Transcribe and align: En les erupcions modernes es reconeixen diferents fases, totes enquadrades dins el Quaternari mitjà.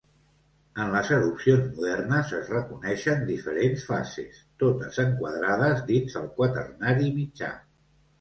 En 0.83 0.87
les 0.93 1.09
erupcions 1.15 1.65
modernes 1.73 2.31
es 2.37 2.47
reconeixen 2.53 3.21
diferents 3.27 3.83
fases, 3.89 4.39
totes 4.63 4.97
enquadrades 5.05 5.85
dins 5.93 6.17
el 6.23 6.27
Quaternari 6.41 7.13
mitjà. 7.21 7.51